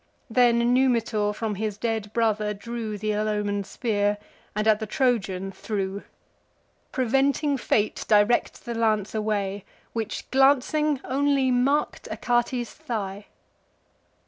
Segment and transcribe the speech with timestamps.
[0.31, 4.17] Then Numitor from his dead brother drew Th' ill omen'd spear,
[4.55, 6.01] and at the Trojan threw:
[6.91, 13.27] Preventing fate directs the lance awry, Which, glancing, only mark'd Achates' thigh.